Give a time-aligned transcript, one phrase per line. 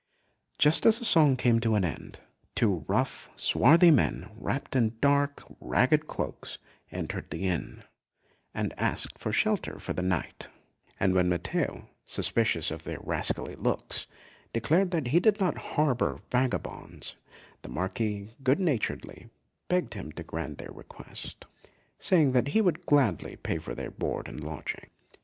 [0.57, 2.21] Just as the song came to an end,
[2.55, 6.57] two rough, swarthy men, wrapped in dark, ragged cloaks,
[6.91, 7.83] entered the inn,
[8.51, 10.47] and asked for shelter for the night;
[10.99, 14.07] and when Matteo, suspicious of their rascally looks,
[14.53, 17.15] declared that he did not harbour vagabonds,
[17.61, 19.29] the Marquis good naturedly
[19.67, 21.45] begged him to grant their request,
[21.99, 24.89] saying that he would gladly pay for their board and lodging.